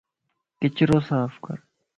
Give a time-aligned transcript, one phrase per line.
[0.59, 1.57] ڪچرو صاف ڪر